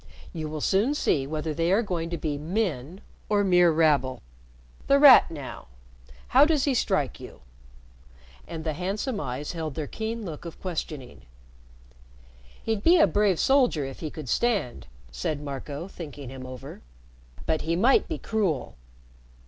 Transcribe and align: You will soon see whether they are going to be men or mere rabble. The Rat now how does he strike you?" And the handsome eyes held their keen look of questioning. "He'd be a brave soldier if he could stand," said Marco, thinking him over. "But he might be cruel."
You 0.33 0.49
will 0.49 0.61
soon 0.61 0.95
see 0.95 1.27
whether 1.27 1.53
they 1.53 1.71
are 1.71 1.83
going 1.83 2.09
to 2.09 2.17
be 2.17 2.35
men 2.35 3.01
or 3.29 3.43
mere 3.43 3.69
rabble. 3.71 4.23
The 4.87 4.97
Rat 4.97 5.29
now 5.29 5.67
how 6.29 6.43
does 6.43 6.63
he 6.63 6.73
strike 6.73 7.19
you?" 7.19 7.41
And 8.47 8.63
the 8.63 8.73
handsome 8.73 9.19
eyes 9.19 9.51
held 9.51 9.75
their 9.75 9.85
keen 9.85 10.25
look 10.25 10.43
of 10.43 10.59
questioning. 10.59 11.21
"He'd 12.63 12.81
be 12.81 12.97
a 12.97 13.05
brave 13.05 13.39
soldier 13.39 13.85
if 13.85 13.99
he 13.99 14.09
could 14.09 14.27
stand," 14.27 14.87
said 15.11 15.39
Marco, 15.39 15.87
thinking 15.87 16.29
him 16.29 16.47
over. 16.47 16.81
"But 17.45 17.61
he 17.61 17.75
might 17.75 18.07
be 18.07 18.17
cruel." 18.17 18.77